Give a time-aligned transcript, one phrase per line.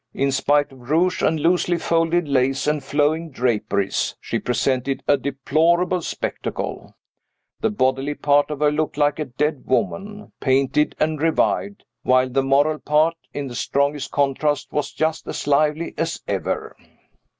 [0.15, 6.01] In spite of rouge and loosely folded lace and flowing draperies, she presented a deplorable
[6.01, 6.95] spectacle.
[7.59, 12.41] The bodily part of her looked like a dead woman, painted and revived while the
[12.41, 16.75] moral part, in the strongest contrast, was just as lively as ever.